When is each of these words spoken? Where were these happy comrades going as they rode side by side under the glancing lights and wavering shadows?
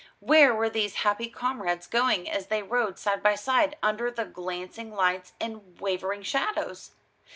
Where 0.19 0.51
were 0.55 0.67
these 0.67 0.95
happy 1.05 1.29
comrades 1.29 1.85
going 1.85 2.27
as 2.27 2.47
they 2.47 2.63
rode 2.63 2.97
side 2.97 3.21
by 3.21 3.35
side 3.35 3.77
under 3.83 4.09
the 4.09 4.25
glancing 4.25 4.91
lights 4.95 5.33
and 5.39 5.79
wavering 5.79 6.23
shadows? 6.23 6.95